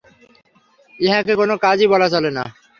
ইহাকে 0.99 1.33
কোনো 1.35 1.53
কাজই 1.63 1.87
বলা 1.93 2.07
চলে 2.13 2.31
না। 2.37 2.43